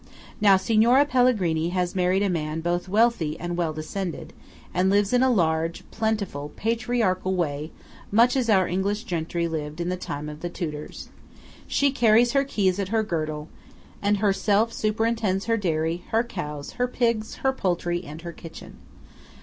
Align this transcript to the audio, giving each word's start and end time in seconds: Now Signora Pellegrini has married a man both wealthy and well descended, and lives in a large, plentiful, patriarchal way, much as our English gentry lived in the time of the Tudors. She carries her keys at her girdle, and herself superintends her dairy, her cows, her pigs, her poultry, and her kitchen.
Now 0.41 0.57
Signora 0.57 1.05
Pellegrini 1.05 1.69
has 1.69 1.93
married 1.93 2.23
a 2.23 2.27
man 2.31 2.61
both 2.61 2.89
wealthy 2.89 3.39
and 3.39 3.55
well 3.55 3.71
descended, 3.71 4.33
and 4.73 4.89
lives 4.89 5.13
in 5.13 5.21
a 5.21 5.29
large, 5.29 5.83
plentiful, 5.91 6.51
patriarchal 6.55 7.35
way, 7.35 7.71
much 8.11 8.35
as 8.35 8.49
our 8.49 8.67
English 8.67 9.03
gentry 9.03 9.47
lived 9.47 9.79
in 9.79 9.89
the 9.89 9.95
time 9.95 10.27
of 10.27 10.39
the 10.39 10.49
Tudors. 10.49 11.09
She 11.67 11.91
carries 11.91 12.31
her 12.31 12.43
keys 12.43 12.79
at 12.79 12.89
her 12.89 13.03
girdle, 13.03 13.47
and 14.01 14.17
herself 14.17 14.73
superintends 14.73 15.45
her 15.45 15.55
dairy, 15.55 16.01
her 16.07 16.23
cows, 16.23 16.71
her 16.81 16.87
pigs, 16.87 17.35
her 17.45 17.53
poultry, 17.53 18.03
and 18.03 18.23
her 18.23 18.33
kitchen. 18.33 18.77